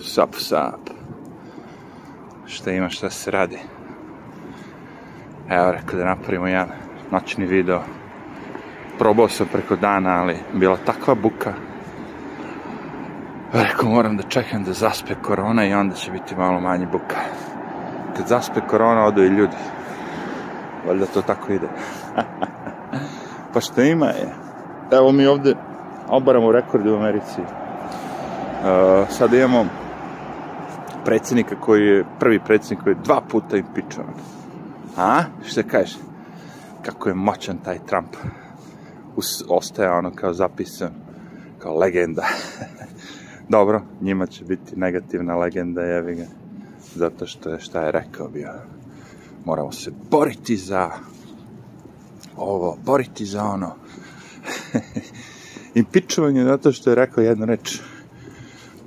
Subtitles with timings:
[0.00, 0.90] Sap, sap.
[2.46, 3.58] Šta ima, šta se radi?
[5.50, 6.68] Evo, rekao da napravimo jedan
[7.10, 7.80] noćni video.
[8.98, 11.52] Probao sam preko dana, ali bila takva buka.
[13.52, 17.16] Rekao, moram da čekam da zaspe korona i onda će biti malo manje buka.
[18.16, 19.56] Kad zaspe korona, odu i ljudi.
[20.86, 21.68] Valjda to tako ide.
[23.54, 24.34] pa što ima je?
[24.92, 25.54] Evo mi ovde
[26.08, 27.40] obaramo rekordi u Americi.
[27.40, 29.66] Uh, sad imamo
[31.08, 34.14] predsjednika koji je, prvi predsjednik koji je dva puta impičovan.
[34.96, 35.22] A?
[35.46, 35.96] Šta kažeš?
[36.82, 38.16] Kako je moćan taj Trump.
[39.16, 40.90] Us, ostaje ono kao zapisan,
[41.58, 42.26] kao legenda.
[43.56, 46.26] Dobro, njima će biti negativna legenda, jevi ga.
[46.94, 48.52] Zato što je, šta je rekao bio.
[49.44, 50.90] Moramo se boriti za
[52.36, 53.74] ovo, boriti za ono.
[55.74, 57.80] Impičovanje zato što je rekao jednu reč.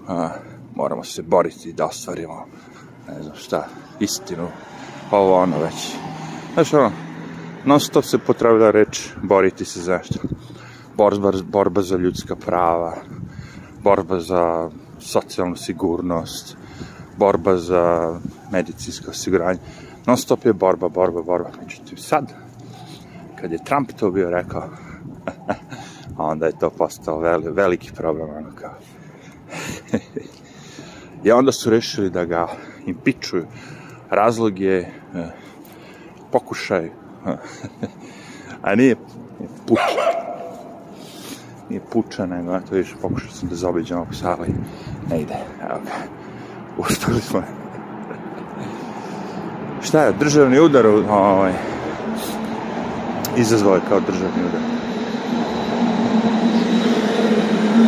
[0.08, 0.30] A,
[0.76, 2.46] moramo se boriti da ostvarimo,
[3.08, 3.68] ne znam šta,
[4.00, 4.48] istinu,
[5.12, 5.96] ovo ono već.
[6.54, 6.92] Znaš ono,
[7.66, 10.20] non stop se potrebila reč boriti se za nešto.
[10.98, 12.96] Borba, borba za ljudska prava,
[13.84, 14.70] borba za
[15.00, 16.58] socijalnu sigurnost,
[17.18, 18.16] borba za
[18.52, 19.60] medicinsko osiguranje.
[20.06, 21.50] Non stop je borba, borba, borba.
[21.62, 22.34] Međutim, sad,
[23.42, 24.70] kad je Trump to bio rekao,
[26.18, 28.74] onda je to postao veli, veliki problem, ono kao.
[31.24, 32.48] I onda su rešili da ga
[32.86, 33.46] impičuju.
[34.10, 34.92] Razlog je e,
[36.32, 36.90] pokušaj,
[38.64, 38.96] a nije,
[39.40, 39.84] nije puča.
[41.70, 44.52] Nije puča, nego, eto vidiš, pokušao sam da zaobiđem ovog sala i
[45.10, 45.36] ne ide.
[45.70, 45.92] Evo ga.
[46.78, 47.44] Uspeli smo.
[49.88, 51.54] Šta je, državni udar, ovaj,
[53.38, 54.62] izazvao je kao državni udar.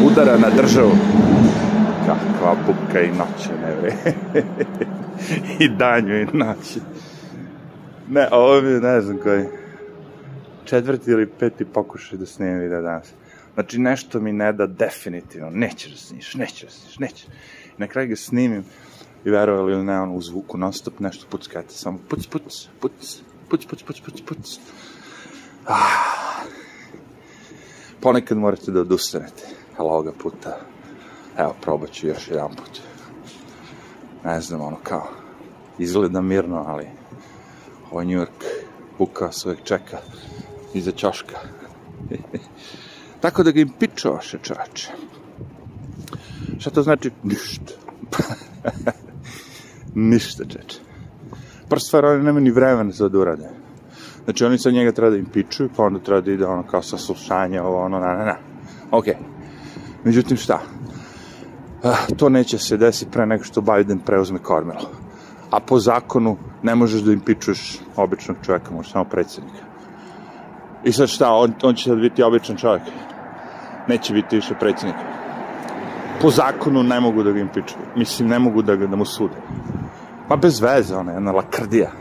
[0.06, 0.92] Udara na državu
[2.06, 3.94] kakva buka i noće, ne vre.
[5.59, 6.80] I danju i noći.
[8.09, 9.46] Ne, ovo mi ne znam koji,
[10.66, 13.13] četvrti ili peti pokušaj da snimim video danas.
[13.53, 17.28] Znači, nešto mi ne da definitivno, neće da snimiš, neće da snimiš, neće.
[17.78, 18.63] I na kraju ga snimim
[19.25, 23.22] i verovali ili ne, ono, u zvuku non stop nešto puckate, samo puc, puc, puc,
[23.50, 24.59] puc, puc, puc, puc, puc.
[25.68, 26.44] Ah.
[28.02, 29.44] Ponekad morate da odustanete,
[29.78, 30.72] ali ovoga puta
[31.38, 32.81] Evo, probat ću još jedan put.
[34.25, 35.07] Ne znam, ono kao,
[35.77, 36.88] izgleda mirno, ali
[37.91, 38.44] ovaj New York
[38.97, 39.97] buka se čeka
[40.73, 41.35] iza čoška.
[43.21, 44.91] Tako da ga im pičovaše čovače.
[46.59, 47.11] Šta to znači?
[47.23, 47.73] Ništa.
[49.95, 50.79] Ništa, čeče.
[51.69, 53.50] Prva stvar, oni nema ni vremena za da urade.
[54.23, 56.81] Znači, oni sad njega treba da im pičuju, pa onda treba da ide ono kao
[56.81, 58.35] saslušanje, ovo, ono, na, na, na.
[58.91, 59.13] Okej.
[59.13, 59.17] Okay.
[60.03, 60.61] Međutim, šta?
[61.83, 64.89] Ah, to neće se desiti pre nego što Biden preuzme kormilo.
[65.51, 69.63] A po zakonu ne možeš da impičuješ običnog čoveka, možeš samo predsjednika.
[70.83, 72.83] I sad šta, on, on će sad biti običan čovjek.
[73.88, 74.95] Neće biti više predsjednik.
[76.21, 77.85] Po zakonu ne mogu da ga impičuju.
[77.95, 79.35] Mislim, ne mogu da, ga, da mu sude.
[80.27, 81.91] Pa bez veze, ona je jedna lakrdija.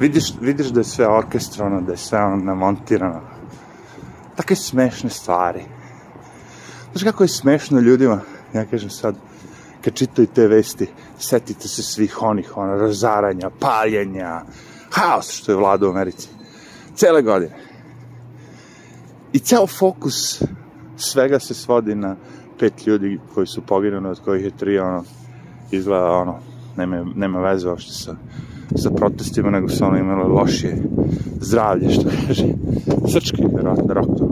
[0.00, 3.20] Vidiš, vidiš da je sve orkestrano, da je sve ono namontirano.
[4.36, 5.64] Takve smešne stvari.
[6.92, 8.20] Znaš kako je smešno ljudima
[8.56, 9.14] ja kažem sad,
[9.84, 10.86] kad čitaju te vesti,
[11.18, 14.42] setite se svih onih, ono, razaranja, paljenja,
[14.90, 16.28] haos što je vlada u Americi.
[16.94, 17.56] Cele godine.
[19.32, 20.42] I ceo fokus
[20.96, 22.16] svega se svodi na
[22.58, 25.04] pet ljudi koji su poginuli, od kojih je tri, ono,
[25.70, 26.38] izgleda, ono,
[26.76, 28.16] nema, nema veze uopšte sa,
[28.76, 30.82] sa protestima, nego su ono imali lošije
[31.40, 32.46] zdravlje, što kaže,
[33.12, 34.28] srčki, verovatno, roktom.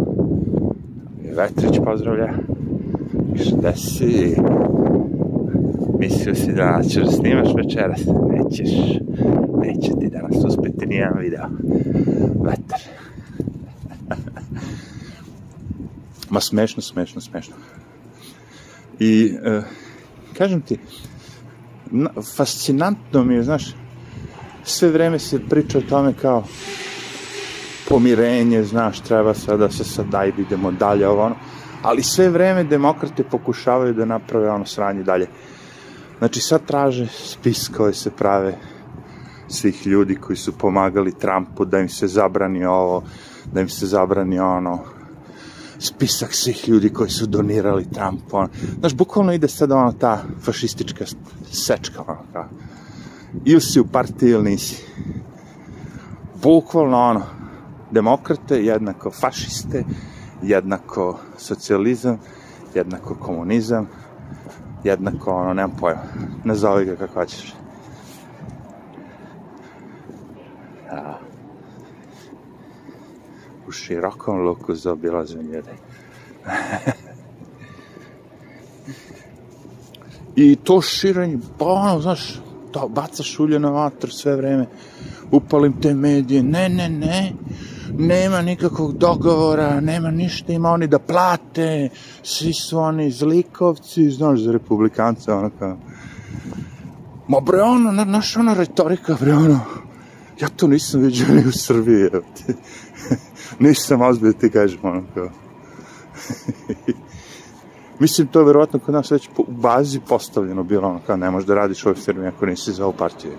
[1.36, 2.53] Vetrić pozdravlja.
[3.36, 4.36] Šta si?
[5.98, 8.00] Mislio si da ćeš da snimaš večeras?
[8.30, 8.70] Nećeš.
[9.62, 11.44] Neće ti danas uspeti nijedan video.
[12.44, 12.80] Vetar.
[16.30, 17.54] Ma smešno, smešno, smešno.
[18.98, 19.62] I, e,
[20.38, 20.78] kažem ti,
[21.90, 23.74] na, fascinantno mi je, znaš,
[24.64, 26.44] sve vreme se priča o tome kao
[27.88, 31.36] pomirenje, znaš, treba sad da se sad daj, idemo dalje, ovo ono
[31.84, 35.26] ali sve vreme demokrate pokušavaju da naprave ono sranje dalje.
[36.18, 38.54] Znači sad traže spis koje se prave
[39.48, 43.02] svih ljudi koji su pomagali Trumpu da im se zabrani ovo,
[43.52, 44.78] da im se zabrani ono,
[45.78, 48.38] spisak svih ljudi koji su donirali Trumpu.
[48.78, 51.04] Znaš, bukvalno ide sad ono ta fašistička
[51.52, 52.48] sečka, ono, kao,
[53.44, 54.84] ili si u partiji ili nisi.
[56.42, 57.22] Bukvalno ono,
[57.90, 59.84] demokrate jednako fašiste,
[60.48, 62.18] jednako socijalizam,
[62.74, 63.88] jednako komunizam,
[64.84, 66.02] jednako, ono, nemam pojma.
[66.44, 67.54] Nazovi ga kako hoćeš.
[70.90, 71.14] A,
[73.68, 75.72] u širokom luku zaobilazim ljude.
[80.36, 82.40] I to širenje, pa ono, znaš,
[82.72, 84.66] to bacaš ulje na vatru sve vreme,
[85.30, 87.32] upalim te medije, ne, ne, ne,
[87.98, 91.88] nema nikakvog dogovora, nema ništa, ima oni da plate,
[92.22, 95.76] svi su oni zlikovci, znaš, za republikance, ono kao,
[97.28, 99.60] ma bre, ono, na, naša ona retorika, bre, ono,
[100.40, 102.54] ja to nisam vidio ni u Srbiji, evo ti,
[103.66, 105.28] nisam ozbilj, ti kažem, ono kao,
[107.98, 111.46] Mislim, to je verovatno kod nas već u bazi postavljeno bilo, ono, kao ne možeš
[111.46, 113.32] da radiš u ovoj firmi ako nisi za ovu partiju.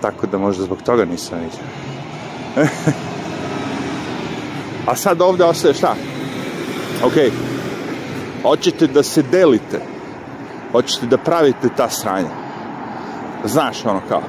[0.00, 1.60] Tako da možda zbog toga nisam vidio.
[4.86, 5.94] A sad ovde ostaje šta?
[7.04, 7.12] Ok,
[8.42, 9.80] hoćete da se delite,
[10.72, 12.30] hoćete da pravite ta sranja.
[13.44, 14.22] Znaš, ono kao,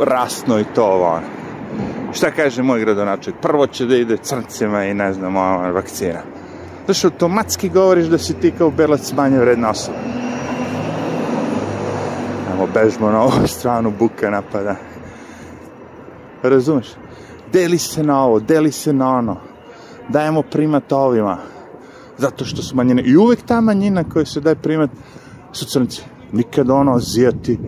[0.00, 1.26] rasno i to, ono.
[2.12, 3.40] Šta kaže moj gradonačelnik?
[3.42, 6.20] Prvo će da ide crncima i ne znam, ono, vakcina.
[6.84, 9.98] Znaš, automatski govoriš da si ti kao belac manje vredna osoba.
[12.54, 14.76] Evo, bežmo na ovu stranu, buka napada.
[16.42, 16.86] Razumeš?
[17.52, 19.53] Deli se na ovo, deli se na ono.
[20.08, 21.38] Dajemo primat ovima.
[22.18, 23.02] Zato što su manjine.
[23.02, 24.90] I uvek ta manjina koja se daje primat
[25.52, 26.02] su crnci.
[26.32, 27.58] Nikad ono, azijati,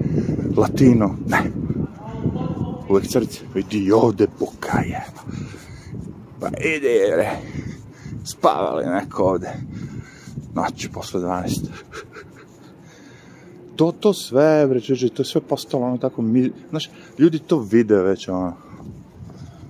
[0.57, 1.39] latino, ne.
[2.89, 3.41] Uvek crci.
[3.55, 5.05] Vidi ovde buka je.
[6.41, 7.31] Pa ide, re
[8.27, 9.53] spavali neko ovde.
[10.55, 11.67] Noći posle 12.
[13.77, 17.97] to, to sve, bre, čeče, to sve postalo ono tako, mi, znaš, ljudi to vide
[17.97, 18.57] već, ono.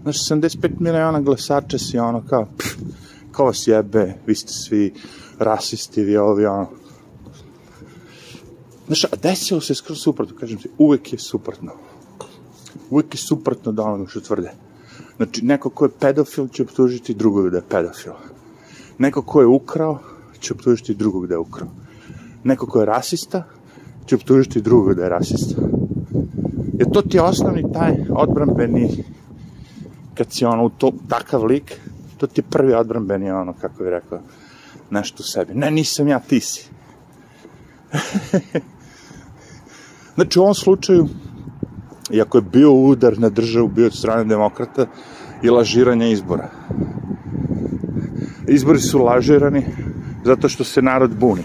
[0.06, 2.76] Znaš, 75 miliona glasača si, ono, kao, pff,
[3.32, 4.92] ko vas jebe, vi ste svi
[5.38, 6.68] rasisti, vi ovi, ono.
[8.86, 11.72] Znaš, a desilo se skoro suprotno, kažem ti, uvek je suprotno.
[12.90, 14.52] Uvek je suprotno da onoga što tvrde.
[15.16, 18.12] Znači, neko ko je pedofil će optužiti drugog da je pedofil.
[18.98, 19.98] Neko ko je ukrao,
[20.40, 21.68] će optužiti drugog da je ukrao.
[22.44, 23.42] Neko ko je rasista,
[24.06, 25.62] će optužiti drugog da je rasista.
[26.78, 29.04] Jer to ti je osnovni taj odbrambeni,
[30.16, 31.80] kad si ono u to, takav lik,
[32.18, 34.20] to ti je prvi odbrambeni ono, kako bih rekao,
[34.90, 35.54] nešto u sebi.
[35.54, 36.68] Ne, nisam ja, ti si.
[40.14, 41.08] znači, u ovom slučaju,
[42.10, 44.86] iako je bio udar na državu, bio od strane demokrata
[45.42, 46.48] i lažiranja izbora
[48.48, 49.64] izbori su lažirani
[50.24, 51.44] zato što se narod buni.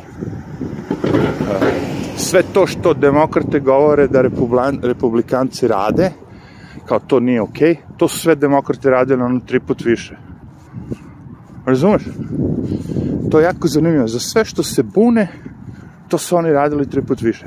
[2.18, 4.22] Sve to što demokrate govore da
[4.82, 6.12] republikanci rade,
[6.92, 10.18] kao to nije okej, okay, to su sve demokrate radili ono tri put više.
[11.66, 12.04] Razumeš?
[13.32, 14.08] To je jako zanimljivo.
[14.08, 15.28] Za sve što se bune,
[16.08, 17.46] to su oni radili tri put više.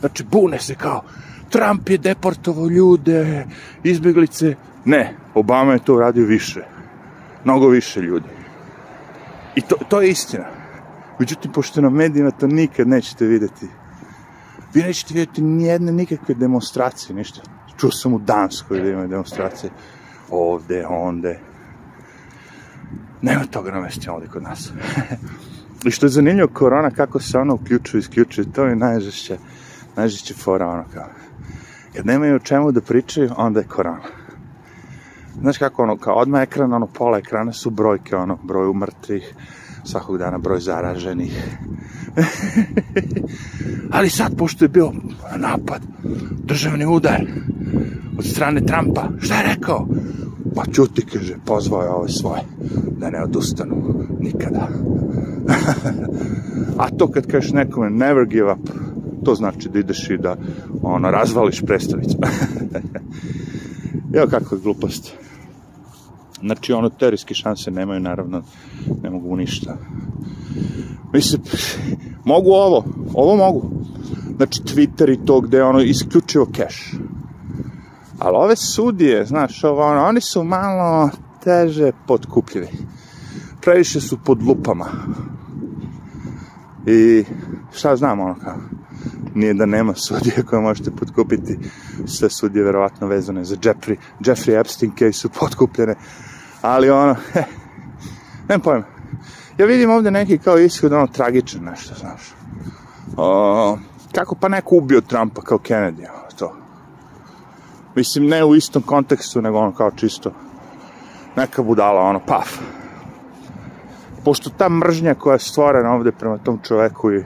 [0.00, 1.02] Znači, bune se kao,
[1.50, 3.46] Trump je deportovao ljude,
[3.82, 4.54] izbjeglice.
[4.84, 6.62] Ne, Obama je to uradio više.
[7.44, 8.30] Mnogo više ljudi.
[9.54, 10.46] I to, to je istina.
[11.18, 13.66] Međutim, pošto na medijima to nikad nećete videti.
[14.74, 17.57] Vi nećete vidjeti nijedne nikakve demonstracije, ništa.
[17.80, 19.70] Čuo sam u Danskoj da imaju demonstracije.
[20.30, 21.38] Ovde, onde.
[23.22, 24.72] Nema toga na mesti ovde kod nas.
[25.86, 29.38] I što je zanimljivo, korona, kako se ono uključuje, isključuje, to je najžešće,
[29.96, 31.08] najžešće fora, ono kao.
[31.96, 34.02] Kad nemaju o čemu da pričaju, onda je korona.
[35.40, 39.34] Znaš kako ono, kao odmah ekran, ono, pola ekrana su brojke, ono, broj umrtvih,
[39.84, 41.58] svakog dana broj zaraženih.
[43.92, 44.92] Ali sad, pošto je bio
[45.36, 45.82] napad,
[46.44, 47.26] državni udar
[48.18, 49.86] od strane Trumpa, šta je rekao?
[50.54, 52.42] Pa čuti, kaže, pozvao je ove svoje,
[52.98, 53.76] da ne odustanu
[54.20, 54.68] nikada.
[56.82, 58.70] A to kad kažeš nekome never give up,
[59.24, 60.36] to znači da ideš i da
[60.82, 62.16] ono, razvališ predstavnicu.
[64.16, 65.12] Evo kako je glupost.
[66.40, 68.42] Znači, ono, teorijske šanse nemaju, naravno,
[69.02, 69.76] ne mogu ništa.
[71.12, 71.42] Mislim,
[72.24, 72.84] mogu ovo,
[73.14, 73.70] ovo mogu.
[74.36, 76.94] Znači, Twitter i to gde ono isključivo cash.
[78.18, 81.10] Ali ove sudije, znaš, ovo, ono, oni su malo
[81.44, 82.68] teže potkupljivi.
[83.60, 84.86] Previše su pod lupama.
[86.86, 87.24] I
[87.72, 88.56] šta znam, ono kao,
[89.34, 91.58] nije da nema sudije koje možete potkupiti.
[92.06, 95.94] Sve sudije verovatno vezane za Jeffrey, Jeffrey Epstein case su potkupljene
[96.62, 97.44] ali ono, he,
[98.48, 98.84] nemam pojma.
[99.58, 102.34] Ja vidim ovde neki kao ishod, ono, tragičan nešto, znaš.
[103.16, 103.78] O,
[104.14, 106.06] kako pa neko ubio Trumpa kao Kennedy,
[106.38, 106.56] to.
[107.94, 110.32] Mislim, ne u istom kontekstu, nego ono kao čisto
[111.36, 112.58] neka budala, ono, paf.
[114.24, 117.24] Pošto ta mržnja koja je stvorena ovde prema tom čoveku i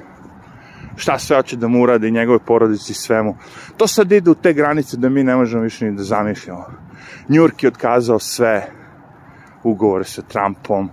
[0.97, 3.37] šta sve hoće da mu uradi njegove porodici svemu.
[3.77, 6.65] To sad ide u te granice da mi ne možemo više ni da zamišljamo.
[7.29, 8.67] Njurk je otkazao sve
[9.65, 10.91] ugovore sa Trumpom.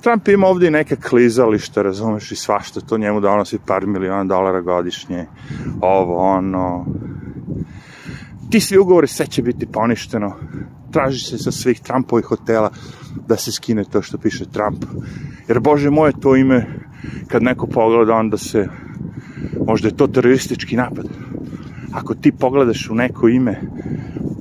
[0.00, 4.60] Trump ima ovde i neke klizališta, razumeš, i svašta, to njemu donosi par miliona dolara
[4.60, 5.26] godišnje,
[5.80, 6.86] ovo, ono.
[8.52, 10.36] Ti svi ugovori sve će biti poništeno.
[10.90, 12.70] Traži se sa svih Trumpovih hotela
[13.28, 14.84] da se skine to što piše Trump.
[15.48, 16.66] Jer, Bože moje, to ime,
[17.28, 18.68] kad neko pogleda, onda se,
[19.66, 21.06] možda je to teroristički napad.
[21.92, 23.60] Ako ti pogledaš u neko ime,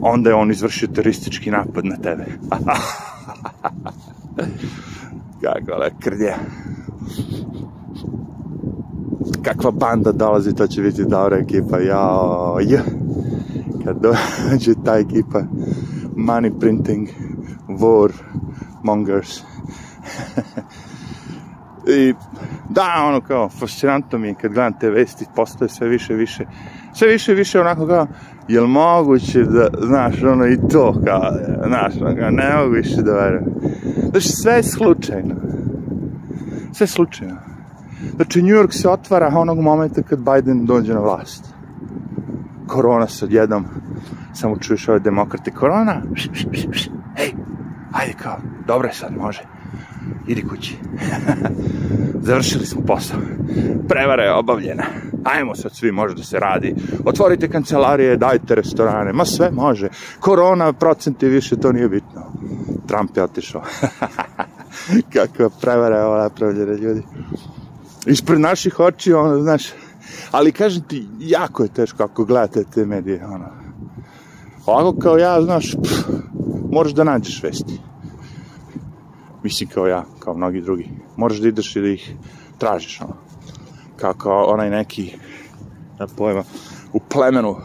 [0.01, 2.25] onda je on izvršio teroristički napad na tebe.
[5.41, 6.37] Kako lakrdja.
[9.41, 11.79] Kakva banda dolazi, to će biti dobra ekipa.
[11.79, 12.81] Jao, ja.
[13.83, 15.41] Kad dođe ta ekipa,
[16.15, 17.07] money printing,
[17.67, 18.11] war,
[18.83, 19.41] mongers.
[21.87, 22.13] I
[22.69, 26.45] da, ono kao, fascinantno mi je kad gledam te vesti, postoje sve više, više,
[26.93, 28.07] sve više, više onako kao,
[28.47, 31.31] jel moguće da, znaš, ono i to, kao,
[31.67, 33.45] znaš, ono kao, ne mogu više da verujem.
[34.11, 35.35] Znači, sve je slučajno.
[36.73, 37.37] Sve je slučajno.
[38.15, 41.50] Znači, New York se otvara onog momenta kad Biden dođe na vlast.
[42.71, 43.65] Korona se odjednom,
[44.33, 46.01] samo čuješ ove demokrate, korona,
[47.17, 47.33] hej,
[47.91, 48.37] ajde kao,
[48.67, 49.41] dobro je sad, može,
[50.27, 50.77] idi kući.
[52.27, 53.19] Završili smo posao.
[53.87, 54.83] Prevara je obavljena.
[55.23, 56.75] Ajmo sad svi, može da se radi.
[57.05, 59.89] Otvorite kancelarije, dajte restorane, ma sve može.
[60.19, 62.21] Korona, procenti više, to nije bitno.
[62.87, 63.61] Trump je otišao.
[65.13, 67.03] Kakva prevara je ovo napravljena, ljudi.
[68.05, 69.63] Ispred naših oči, ono, znaš,
[70.31, 73.45] ali kažem ti, jako je teško ako gledate te medije, ono.
[74.65, 76.07] Ovako kao ja, znaš, pff,
[76.71, 77.79] moraš da nađeš vesti.
[79.43, 80.89] Mislim kao ja, kao mnogi drugi.
[81.17, 82.15] Moraš da ideš i da ih
[82.57, 83.15] tražiš, ono.
[84.17, 85.17] Kao onaj neki,
[85.99, 86.43] ja pojma,
[86.93, 87.55] u plemenu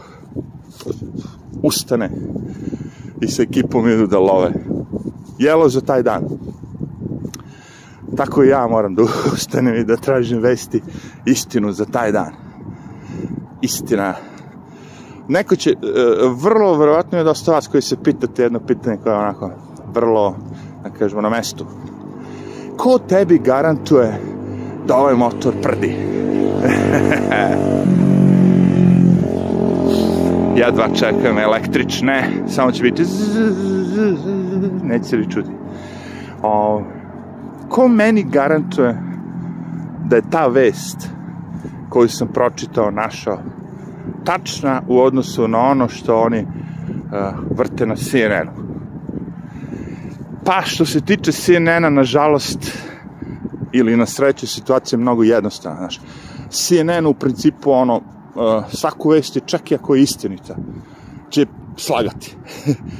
[1.63, 2.11] ustane
[3.21, 4.53] i sa ekipom idu da love.
[5.39, 6.23] Jelo za taj dan.
[8.15, 10.81] Tako i ja moram da ustanem i da tražim vesti
[11.25, 12.31] istinu za taj dan.
[13.61, 14.13] Istina.
[15.27, 15.75] Neko će, e,
[16.41, 19.51] vrlo verovatno je dosta vas koji se pitate jedno pitanje koje je onako
[19.93, 20.35] vrlo,
[20.83, 21.65] da kažemo, na mestu.
[22.77, 24.21] Ko tebi garantuje
[24.87, 25.95] da ovaj motor prdi?
[30.59, 33.03] ja dva čekam električne, samo će biti
[34.83, 35.49] neće li čuti.
[36.43, 36.81] O,
[37.69, 38.97] ko meni garantuje
[40.05, 41.09] da je ta vest
[41.89, 43.39] koju sam pročitao, našao,
[44.25, 48.67] tačna u odnosu na ono što oni uh, vrte na CNN-u.
[50.45, 52.71] Pa, što se tiče CNN-a, nažalost,
[53.71, 55.79] ili na sreću, situacija je mnogo jednostavna.
[55.79, 55.99] Znaš.
[56.49, 58.03] CNN u principu, ono, uh,
[58.73, 60.55] svaku vest je čak i ako je istinita,
[61.29, 61.45] će
[61.77, 62.35] slagati.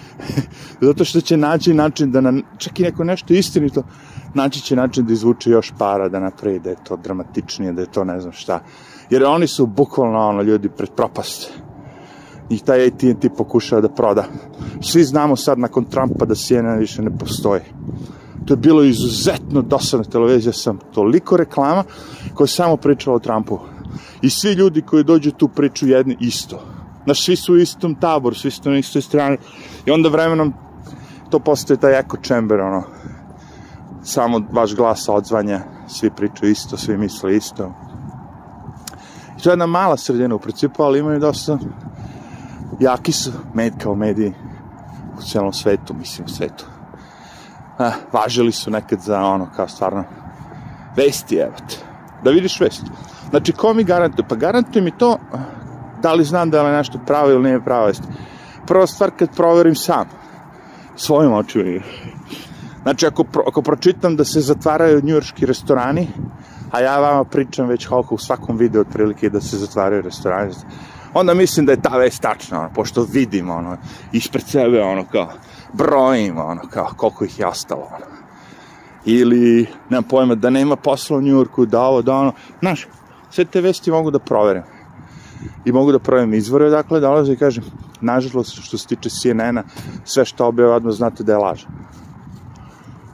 [0.88, 3.84] Zato što će naći način da, na, čak i neko nešto istinito,
[4.38, 7.92] naći će način da izvuče još para, da napravi da je to dramatičnije, da je
[7.92, 8.60] to ne znam šta.
[9.10, 11.52] Jer oni su bukvalno ono, ljudi pred propast.
[12.50, 14.24] I taj AT&T pokušava da proda.
[14.82, 17.62] Svi znamo sad nakon Trumpa da CNN više ne postoji.
[18.46, 21.84] To je bilo izuzetno dosadna televizija sam toliko reklama
[22.34, 23.60] koja samo pričala o Trumpu.
[24.22, 26.62] I svi ljudi koji dođu tu priču jedni isto.
[27.04, 29.38] Znaš, svi su u istom taboru, svi su na istoj strani.
[29.86, 30.54] I onda vremenom
[31.30, 32.84] to postoje taj echo chamber, ono.
[34.08, 37.74] Samo vaš glas odzvanja, svi pričaju isto, svi misle isto.
[39.38, 41.58] I to je jedna mala sredina u principu, ali imaju dosta
[42.80, 44.34] jaki su med kao mediji
[45.18, 46.66] u celom svetu, mislim u svetu.
[47.80, 50.04] A, važili su nekad za ono, kao stvarno,
[50.96, 51.76] vesti, evo te.
[52.24, 52.86] Da vidiš vesti.
[53.30, 54.28] Znači, ko mi garantuje?
[54.28, 55.18] Pa garantuje mi to
[56.02, 58.04] da li znam da je nešto pravo ili nije pravo vest.
[58.68, 60.10] Prva stvar kad proverim sam,
[60.96, 61.82] svojim očima.
[62.88, 66.08] Znači, ako, pro, ako pročitam da se zatvaraju njujorški restorani,
[66.72, 70.54] a ja vama pričam već koliko u svakom videu otprilike da se zatvaraju restorani,
[71.14, 73.78] onda mislim da je ta vest tačna, ono, pošto vidim, ono,
[74.12, 75.28] ispred sebe, ono, kao,
[75.74, 78.06] brojim, ono, kao, koliko ih je ostalo, ono.
[79.06, 82.88] Ili, nemam pojma, da nema posla u Njujorku, da ovo, da ono, znaš,
[83.30, 84.64] sve te vesti mogu da proverim
[85.66, 87.64] i mogu da proverim izvore, dakle, dolaze i kažem,
[88.02, 89.64] nažalost, što se tiče CNN-a,
[90.06, 91.66] sve što objave znate da je laž.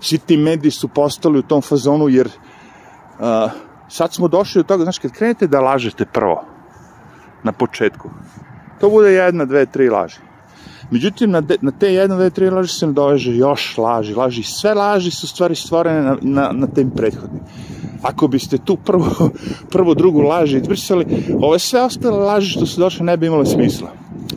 [0.03, 3.51] Svi ti mediji su postali u tom fazonu, jer uh,
[3.89, 6.43] sad smo došli do toga, znaš, kad krenete da lažete prvo,
[7.43, 8.09] na početku,
[8.79, 10.19] to bude jedna, dve, tri laži.
[10.91, 14.73] Međutim, na, de, na te jedna, dve, tri laži se nadoveže još laži, laži, sve
[14.73, 17.41] laži su stvari stvorene na, na, na tem prethodnim.
[18.01, 19.07] ako biste tu prvo,
[19.73, 21.05] prvo drugu laži izbrisali,
[21.41, 23.91] ove sve ostale laži što su došle ne bi imale smisla.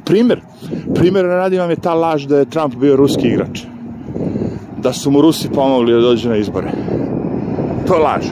[0.05, 0.41] Primer,
[0.95, 3.76] primer radi vam je ta laž da je Trump bio ruski igrač.
[4.77, 6.71] Da su mu Rusi pomogli da dođe na izbore.
[7.87, 8.25] To je laž.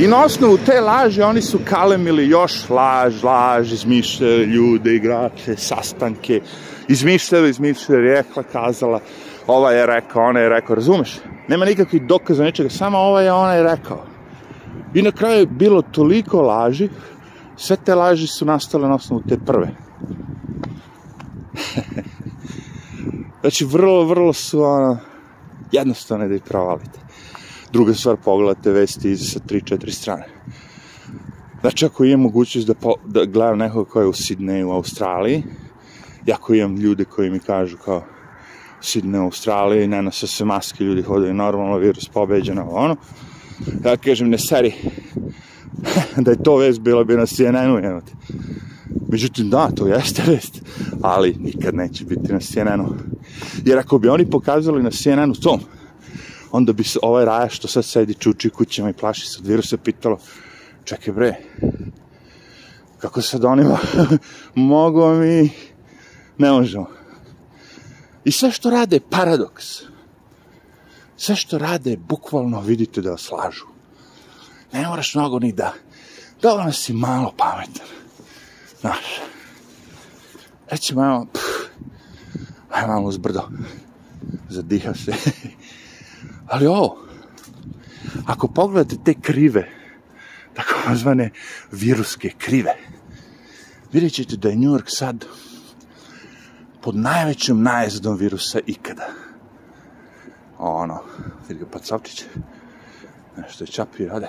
[0.00, 6.40] I na osnovu te laži oni su kalemili još laž, laž, izmišljali ljude, igrače, sastanke,
[6.88, 9.00] izmišljali, izmišljali, rekla, kazala,
[9.46, 11.18] ova je rekao, ona je rekao, razumeš?
[11.48, 14.04] Nema nikakvih dokaza nečega, samo ova je, ona je rekao.
[14.94, 16.88] I na kraju je bilo toliko laži,
[17.56, 19.68] sve te laži su nastale na osnovu te prve.
[23.40, 24.98] znači, vrlo, vrlo su ono,
[25.72, 27.00] jednostavne da ih provalite.
[27.72, 30.26] Druga stvar, pogledate vesti iz sa 3-4 strane.
[31.60, 35.42] Znači, ako imam mogućnost da, po, da gledam nekog koja je u Sidneju, u Australiji,
[36.26, 38.02] i ako imam ljude koji mi kažu kao
[38.80, 42.96] Sidne u Australiji, ne nose se maske, ljudi hodaju normalno, virus pobeđeno, ono,
[43.84, 44.74] ja kažem, ne seri,
[46.24, 48.12] da je to vest bila bi na CNN-u, jenote.
[49.08, 50.62] Međutim, da, to jeste vest,
[51.02, 53.15] ali nikad neće biti na CNN-u.
[53.64, 55.60] Jer ako bi oni pokazali na CNN-u tom,
[56.52, 59.76] onda bi se ovaj raja što sad sedi čuči kućama i plaši se od virusa
[59.76, 60.18] pitalo,
[60.84, 61.34] čekaj bre,
[62.98, 63.78] kako sad onima
[64.54, 65.50] mogu mi,
[66.38, 66.86] ne možemo.
[68.24, 69.66] I sve što rade je paradoks.
[71.16, 73.66] Sve što rade, bukvalno vidite da vas lažu.
[74.72, 75.72] Ne moraš mnogo ni da,
[76.42, 77.86] dovoljno si malo pametan.
[78.80, 79.04] Znaš,
[80.70, 81.55] recimo, evo, pff,
[82.76, 83.48] aj malo uzbrdo,
[84.48, 85.12] zadiha se.
[86.52, 86.96] Ali ovo,
[88.26, 89.68] ako pogledate te krive,
[90.54, 91.30] tako zvane
[91.72, 92.74] viruske krive,
[93.92, 95.24] vidjet ćete da je New York sad
[96.82, 99.08] pod najvećom najezdom virusa ikada.
[100.58, 101.02] Ono,
[101.48, 102.24] vidi ga Pacovčić,
[103.36, 104.28] nešto je čapio, ade.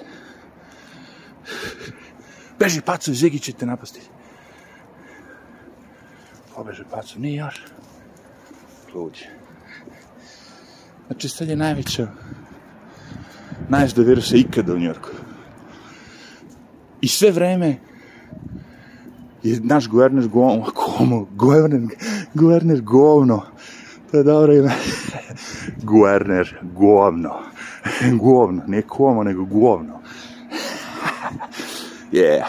[2.59, 4.01] Beži, Paco, Zigi će te napasti.
[6.55, 7.61] Pobeže, Paco, nije još.
[8.93, 9.25] Luđe.
[11.07, 12.07] Znači, sad je najveća
[13.69, 15.09] najezda virusa ikada u Njorku.
[17.01, 17.75] I sve vreme
[19.43, 21.81] je naš guverner govno, komu, guverner,
[22.33, 23.41] guverner govno,
[24.11, 24.71] to je dobro ime,
[25.91, 27.33] guverner govno,
[28.13, 29.93] govno, ne komo, nego govno.
[32.11, 32.45] yeah,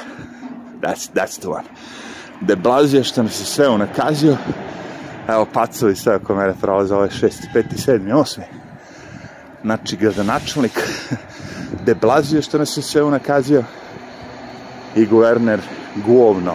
[0.81, 1.69] that's, that's the one.
[2.41, 4.37] De Blazio što nas je sve unakazio,
[5.29, 8.45] evo pacovi sve oko mene prolaze, ovo je šesti, peti, sedmi, osmi.
[9.63, 10.81] Znači, gradonačelnik
[11.87, 13.65] De Blazio što nas je sve unakazio
[14.97, 15.61] i guverner
[16.07, 16.55] govno.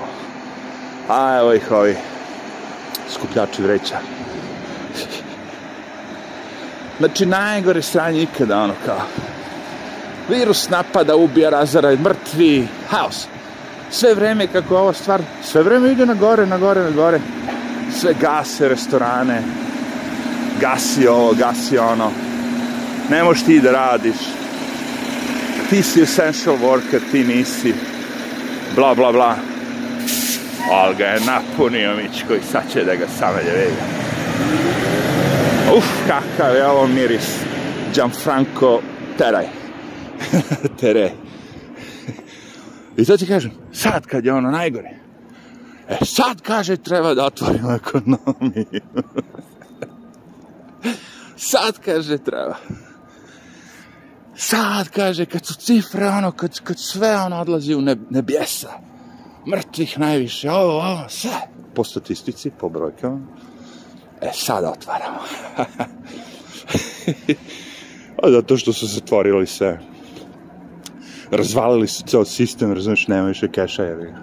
[1.09, 1.95] A evo ih ovi
[3.09, 3.97] skupljači vreća.
[6.97, 9.01] Znači, najgore sranje ikada, ono kao,
[10.29, 13.27] virus napada, ubija, razara, mrtvi, haos.
[13.91, 17.19] Sve vreme kako ova stvar, sve vreme ide na gore, na gore, na gore.
[17.93, 19.41] Sve gase restorane,
[20.61, 22.11] gasi ovo, gasi ono.
[23.09, 24.17] Ne možeš ti da radiš.
[25.69, 27.73] Ti si essential worker, ti nisi.
[28.75, 29.53] Bla, bla, bla
[30.71, 33.77] ali ga je napunio Mičko i sad će da ga samelje vidi.
[35.77, 37.39] Uf, kakav je ovo miris.
[37.93, 38.81] Gianfranco
[39.17, 39.45] Teraj.
[40.79, 41.11] Tere.
[42.97, 44.89] I to ti kažem, sad kad je ono najgore,
[45.89, 48.81] e sad kaže treba da otvorimo ekonomiju.
[51.37, 52.55] sad kaže treba.
[54.35, 58.69] Sad kaže kad su cifre ono, kad, kad sve ono odlazi u nebjesa
[59.47, 61.31] mrtvih najviše, ovo, ovo, sve.
[61.75, 63.19] Po statistici, po brojkama.
[64.21, 65.19] E, sada otvaramo.
[68.23, 69.79] A zato što su zatvorili sve.
[71.31, 74.13] Razvalili su ceo sistem, razumiješ, nema više keša, jevi.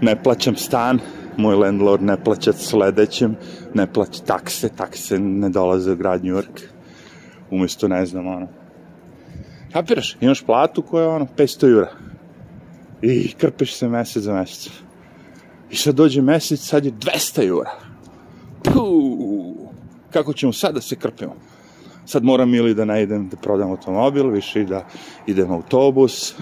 [0.00, 0.98] Ne plaćam stan,
[1.36, 3.36] moj landlord ne plaća sledećem,
[3.74, 6.60] ne plaća takse, takse ne dolaze u grad New York.
[7.50, 8.48] Umesto, ne znam, ono.
[9.72, 11.90] Kapiraš, imaš platu koja je, ono, 500 jura
[13.02, 14.72] i krpeš se mesec za mesec.
[15.70, 17.70] I sad dođe mesec, sad je 200 eura.
[18.64, 19.70] Puh,
[20.12, 21.36] kako ćemo sad da se krpimo?
[22.06, 24.86] Sad moram ili da ne idem da prodam automobil, više i da
[25.26, 26.34] idem autobus,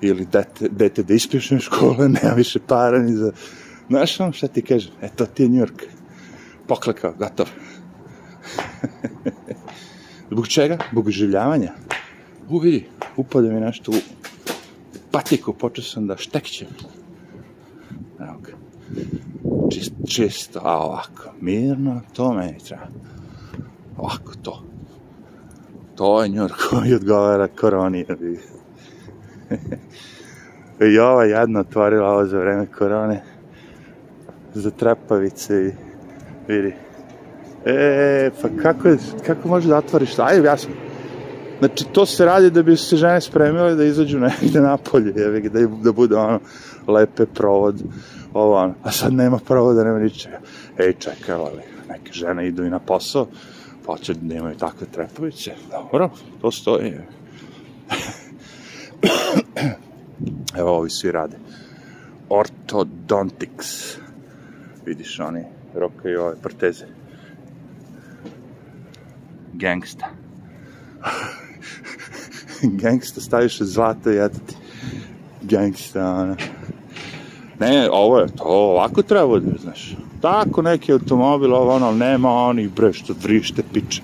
[0.00, 3.32] ili dete, dete da ispišem škole, nema više para ni za...
[3.88, 4.92] Znaš vam šta ti kažem?
[5.02, 5.84] E, to ti je New York.
[6.66, 7.46] Poklekao, gotov.
[10.30, 10.78] Zbog čega?
[10.92, 11.72] Zbog življavanja.
[12.48, 13.94] U, vidi, upade mi nešto u
[15.10, 16.68] patiku, počeo sam da štekćem.
[18.20, 18.52] Evo ga.
[19.70, 22.86] Čist, čisto, a ovako, mirno, to meni treba.
[23.96, 24.64] Ovako, to.
[25.94, 28.04] To je njur koji odgovara koroni.
[29.50, 29.56] Ga.
[30.86, 33.22] I ova jedna otvorila ovo za vreme korone
[34.54, 35.72] za trepavice i
[36.52, 36.74] vidi.
[37.64, 38.88] E, pa kako,
[39.26, 40.18] kako može da otvoriš?
[40.18, 40.70] Ajde, jasno.
[41.58, 45.66] Znači, to se radi da bi se žene spremile da izađu negde napolje, jevi da,
[45.82, 46.40] da bude ono
[46.86, 47.82] lepe provod,
[48.34, 48.74] ovo ono.
[48.82, 50.40] A sad nema provoda, nema ničega.
[50.78, 53.26] Ej, čekaj, ali neke žene idu i na posao,
[53.86, 55.50] pa će da imaju takve trepavice.
[55.70, 56.94] Dobro, to stoji.
[60.58, 61.36] Evo, ovi svi rade.
[62.28, 63.96] Orthodontics.
[64.86, 65.44] Vidiš, oni
[65.74, 66.86] rokaju ove proteze.
[69.52, 70.06] Gangsta.
[72.82, 74.54] Gangsta, staviš zlato i eto ti.
[75.42, 76.36] Gangsta, ono.
[77.60, 79.96] Ne, ovo je, to ovako treba bude, znaš.
[80.20, 84.02] Tako neki automobil, ovo ono, nema onih bre što vrište, piče.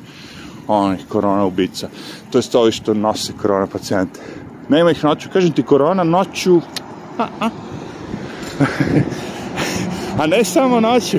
[0.69, 1.89] Onih korona ubica.
[2.31, 4.21] To je ovi što nose korona pacijente.
[4.69, 6.61] Nema ih noću, kažem ti, korona noću...
[7.19, 7.49] A, a.
[10.19, 11.19] a ne samo noću,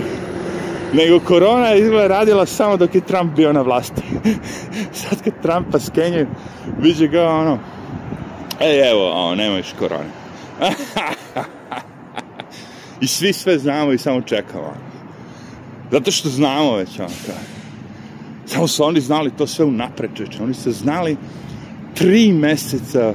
[0.94, 4.02] nego korona je izgleda radila samo dok je Trump bio na vlasti.
[5.02, 6.28] Sad kad Trumpa skenjaju,
[6.80, 7.60] viđe ga ono,
[8.60, 10.10] ej evo, o, nema još korone.
[13.02, 14.74] I svi sve znamo i samo čekamo.
[15.92, 17.36] Zato što znamo već ono kao.
[18.46, 20.44] Samo su oni znali to sve unapred, čeče.
[20.44, 21.18] Oni su znali
[21.94, 23.14] tri meseca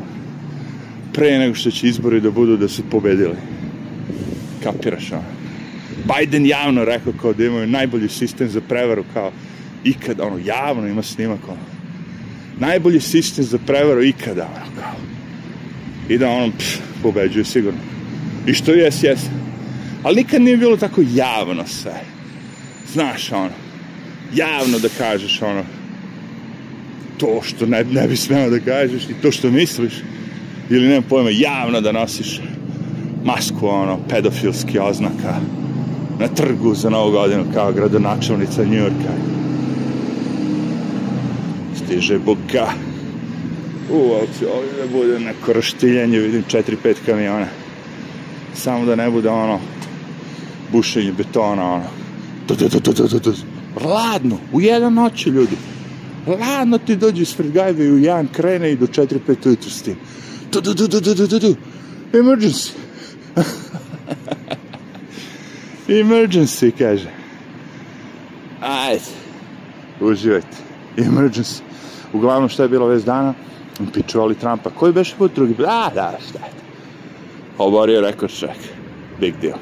[1.13, 3.37] pre nego što će izbori da budu da su pobedili.
[4.63, 5.41] Kapiraš ono?
[6.05, 9.33] Biden javno rekao kao da imaju najbolji sistem za prevaru kao
[9.85, 11.61] ikada, ono, javno ima snimak, ono.
[12.59, 15.01] Najbolji sistem za prevaru ikada, ono, kao.
[16.09, 17.81] I da on pff, pobeđuje sigurno.
[18.47, 19.21] I što jes, jes.
[20.03, 22.01] Ali nikad nije bilo tako javno sve.
[22.93, 23.51] Znaš, ono,
[24.35, 25.65] javno da kažeš, ono,
[27.19, 29.93] to što ne, ne bi smeo da kažeš i to što misliš.
[30.71, 32.41] Ili nemam pojma, javno da nosiš
[33.25, 35.35] masku, ono, pedofilski oznaka
[36.19, 39.13] na trgu za novu godinu kao gradonačelnica Njujorka.
[41.77, 42.67] Stiže buka.
[43.93, 47.47] U, će ovdje da bude neko roštiljanje, vidim 4-5 kamiona.
[48.55, 49.61] Samo da ne bude ono
[50.73, 51.85] bušenje betona, ono.
[52.47, 53.35] Tu, tu, tu.
[53.85, 55.57] Ladno, u jedan noći, ljudi.
[56.27, 59.97] Ladno ti dođe ispred gajbe i u jedan krene i do 4-5 ujutru s tim.
[60.51, 61.57] Tu, tu, tu, tu, tu, tu, tu, tu.
[62.13, 62.73] Emergency.
[65.89, 67.09] Emergency, kaže.
[68.61, 69.05] Ajde.
[70.01, 70.57] Uživajte.
[70.97, 71.61] Emergency.
[72.13, 73.35] Uglavnom šta je bilo već dana?
[73.93, 74.71] Pičuvali Trumpa.
[74.71, 75.55] Koji beše put drugi?
[75.69, 76.53] A, da, šta je.
[77.59, 78.57] Oborio rekord ček.
[79.21, 79.59] Big deal.